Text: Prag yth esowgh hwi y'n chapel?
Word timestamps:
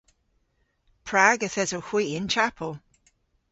Prag 1.07 1.39
yth 1.47 1.59
esowgh 1.63 1.87
hwi 1.89 2.03
y'n 2.13 2.27
chapel? 2.33 2.73